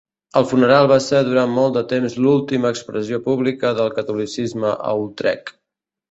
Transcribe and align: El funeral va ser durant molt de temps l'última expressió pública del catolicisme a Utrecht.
El 0.39 0.45
funeral 0.51 0.87
va 0.91 0.95
ser 1.07 1.19
durant 1.25 1.51
molt 1.57 1.75
de 1.75 1.83
temps 1.91 2.15
l'última 2.25 2.71
expressió 2.75 3.19
pública 3.27 3.73
del 3.81 3.91
catolicisme 3.99 4.73
a 4.93 4.95
Utrecht. 5.03 5.53